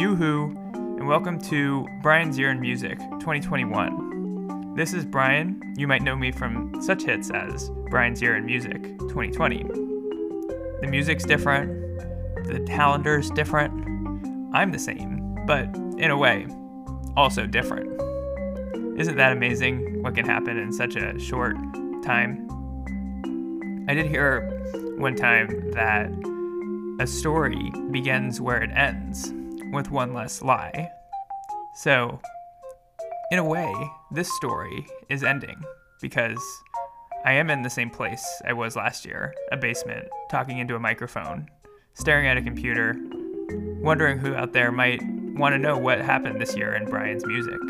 [0.00, 4.72] Yoo-hoo, and welcome to Brian's Year in Music 2021.
[4.74, 5.60] This is Brian.
[5.76, 9.62] You might know me from such hits as Brian's Year in Music 2020.
[9.62, 11.98] The music's different,
[12.46, 13.74] the calendar's different.
[14.54, 15.64] I'm the same, but
[15.98, 16.46] in a way,
[17.14, 18.00] also different.
[18.98, 21.56] Isn't that amazing what can happen in such a short
[22.02, 22.46] time?
[23.86, 24.48] I did hear
[24.96, 26.10] one time that
[27.00, 29.34] a story begins where it ends,
[29.72, 30.90] with one less lie.
[31.76, 32.20] So,
[33.30, 33.72] in a way,
[34.10, 35.62] this story is ending
[36.00, 36.42] because
[37.24, 40.80] I am in the same place I was last year a basement, talking into a
[40.80, 41.48] microphone,
[41.94, 42.96] staring at a computer,
[43.80, 45.00] wondering who out there might
[45.34, 47.60] want to know what happened this year in Brian's music.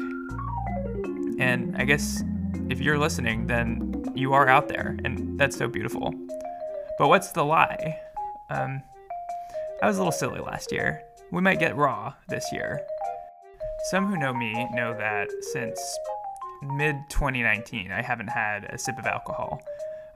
[1.39, 2.23] And I guess
[2.69, 6.15] if you're listening, then you are out there, and that's so beautiful.
[6.98, 7.98] But what's the lie?
[8.51, 8.83] Um,
[9.83, 11.03] I was a little silly last year.
[11.33, 12.81] We might get raw this year.
[13.91, 15.81] Some who know me know that since
[16.62, 19.62] mid 2019, I haven't had a sip of alcohol.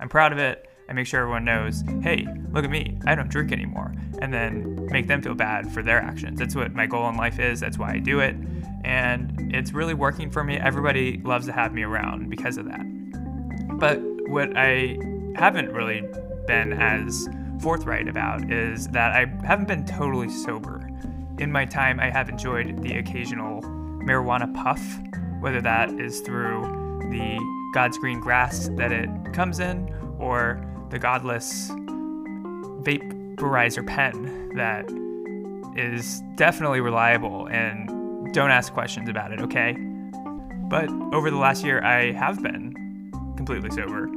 [0.01, 0.69] I'm proud of it.
[0.89, 4.87] I make sure everyone knows, hey, look at me, I don't drink anymore, and then
[4.91, 6.39] make them feel bad for their actions.
[6.39, 8.37] That's what my goal in life is, that's why I do it,
[8.85, 10.59] and it's really working for me.
[10.59, 12.83] Everybody loves to have me around because of that.
[13.79, 13.99] But
[14.29, 14.99] what I
[15.37, 16.03] haven't really
[16.47, 17.29] been as
[17.61, 20.87] forthright about is that I haven't been totally sober.
[21.39, 24.81] In my time, I have enjoyed the occasional marijuana puff,
[25.41, 26.63] whether that is through
[27.11, 27.39] the
[27.75, 31.71] God's green grass that it comes in or the godless
[32.83, 34.89] vaporizer pen that
[35.77, 39.77] is definitely reliable and don't ask questions about it, okay?
[40.69, 44.09] But over the last year, I have been completely sober,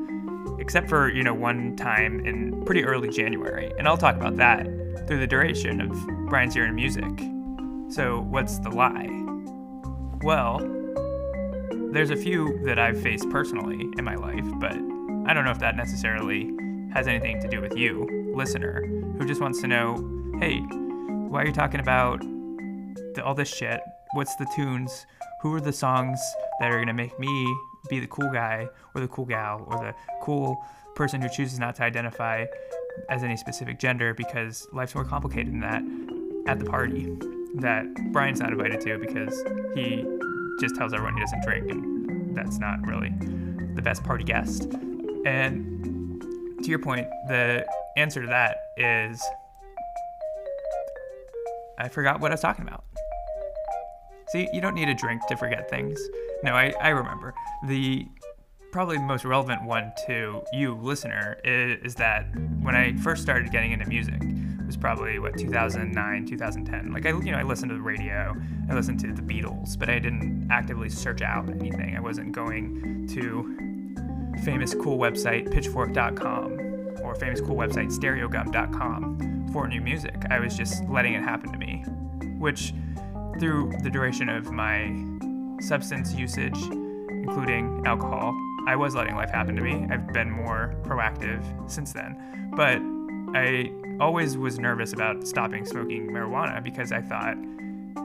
[0.59, 3.73] except for, you know, one time in pretty early January.
[3.79, 4.67] And I'll talk about that
[5.05, 5.91] through the duration of
[6.27, 7.11] Brian's year in music.
[7.89, 9.09] So, what's the lie?
[10.23, 10.59] Well,
[11.91, 15.59] there's a few that I've faced personally in my life, but I don't know if
[15.59, 16.51] that necessarily
[16.93, 18.85] has anything to do with you, listener,
[19.17, 19.95] who just wants to know
[20.39, 22.23] hey, why are you talking about
[23.23, 23.81] all this shit?
[24.13, 25.05] What's the tunes?
[25.41, 26.19] Who are the songs
[26.59, 27.55] that are going to make me
[27.89, 30.63] be the cool guy or the cool gal or the cool
[30.95, 32.45] person who chooses not to identify
[33.09, 37.07] as any specific gender because life's more complicated than that at the party
[37.55, 39.43] that Brian's not invited to because
[39.73, 40.05] he
[40.59, 43.13] just tells everyone he doesn't drink and that's not really
[43.75, 44.65] the best party guest.
[45.25, 46.21] And
[46.63, 47.65] to your point, the
[47.95, 49.23] answer to that is
[51.77, 52.83] I forgot what I was talking about.
[54.29, 55.99] See, you don't need a drink to forget things.
[56.43, 57.33] No, I, I remember.
[57.67, 58.05] The
[58.71, 62.27] probably the most relevant one to you, listener, is, is that
[62.61, 66.91] when I first started getting into music, it was probably what 2009, 2010.
[66.91, 68.35] Like I, you know, I listened to the radio,
[68.69, 71.95] I listened to the Beatles, but I didn't actively search out anything.
[71.95, 79.81] I wasn't going to famous cool website pitchfork.com or famous cool website stereogum.com for new
[79.81, 80.15] music.
[80.29, 81.83] I was just letting it happen to me,
[82.37, 82.73] which
[83.39, 84.93] through the duration of my
[85.61, 86.57] substance usage,
[87.09, 88.35] including alcohol,
[88.67, 89.87] I was letting life happen to me.
[89.89, 91.41] I've been more proactive
[91.71, 92.51] since then.
[92.53, 92.81] But
[93.33, 97.37] I always was nervous about stopping smoking marijuana because I thought,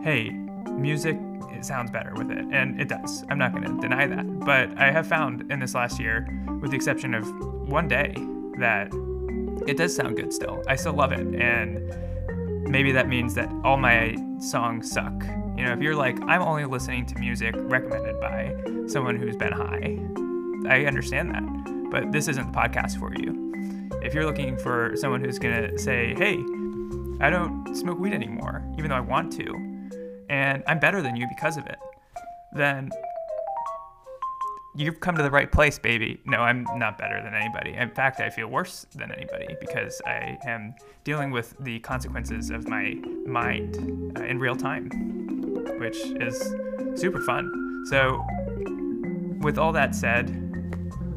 [0.04, 0.30] hey,
[0.70, 1.18] music
[1.62, 2.44] sounds better with it.
[2.52, 3.24] And it does.
[3.28, 4.38] I'm not going to deny that.
[4.38, 6.28] But I have found in this last year,
[6.60, 7.28] with the exception of
[7.68, 8.14] one day,
[8.58, 8.92] that
[9.66, 10.62] it does sound good still.
[10.68, 11.26] I still love it.
[11.40, 15.24] And maybe that means that all my songs suck.
[15.56, 18.54] You know, if you're like, I'm only listening to music recommended by
[18.86, 19.98] someone who's been high,
[20.66, 21.90] I understand that.
[21.90, 23.90] But this isn't the podcast for you.
[24.02, 26.38] If you're looking for someone who's going to say, hey,
[27.20, 29.72] I don't smoke weed anymore, even though I want to,
[30.28, 31.78] and I'm better than you because of it,
[32.54, 32.90] then
[34.74, 36.20] you've come to the right place, baby.
[36.24, 37.74] No, I'm not better than anybody.
[37.74, 40.74] In fact, I feel worse than anybody because I am
[41.04, 42.94] dealing with the consequences of my
[43.26, 44.88] mind uh, in real time,
[45.78, 46.54] which is
[46.94, 47.84] super fun.
[47.90, 48.24] So,
[49.42, 50.41] with all that said,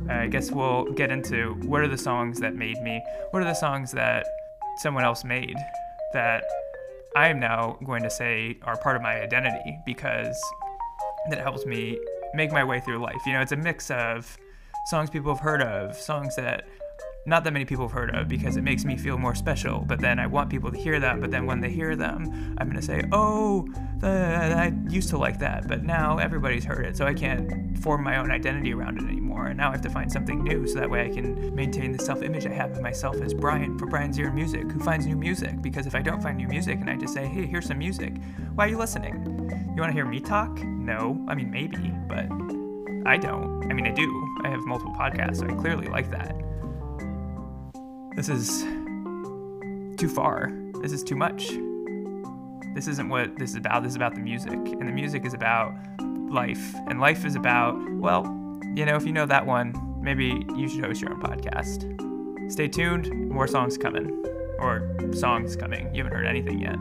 [0.09, 3.45] Uh, I guess we'll get into what are the songs that made me, what are
[3.45, 4.25] the songs that
[4.77, 5.55] someone else made
[6.13, 6.43] that
[7.15, 10.39] I am now going to say are part of my identity because
[11.29, 11.97] that helps me
[12.33, 13.21] make my way through life.
[13.25, 14.37] You know, it's a mix of
[14.87, 16.67] songs people have heard of, songs that
[17.27, 19.79] not that many people have heard of because it makes me feel more special.
[19.79, 21.19] But then I want people to hear that.
[21.19, 23.67] But then when they hear them, I'm to say, oh,
[23.97, 26.95] the, I used to like that, but now everybody's heard it.
[26.95, 29.47] So I can't form my own identity around it anymore.
[29.47, 31.99] And now I have to find something new so that way I can maintain the
[31.99, 35.17] self image I have of myself as Brian from Brian's Ear Music, who finds new
[35.17, 35.61] music.
[35.63, 38.13] Because if I don't find new music and I just say, hey, here's some music,
[38.53, 39.15] why are you listening?
[39.75, 40.59] You want to hear me talk?
[40.63, 41.25] No.
[41.27, 42.27] I mean, maybe, but
[43.07, 43.65] I don't.
[43.69, 44.37] I mean, I do.
[44.43, 46.44] I have multiple podcasts, so I clearly like that.
[48.15, 48.63] This is
[49.97, 50.51] too far.
[50.81, 51.49] This is too much.
[52.73, 53.83] This isn't what this is about.
[53.83, 54.53] This is about the music.
[54.53, 55.73] And the music is about
[56.29, 56.75] life.
[56.87, 58.23] And life is about, well,
[58.73, 62.51] you know, if you know that one, maybe you should host your own podcast.
[62.51, 63.29] Stay tuned.
[63.29, 64.25] More songs coming.
[64.59, 65.93] Or songs coming.
[65.93, 66.77] You haven't heard anything yet.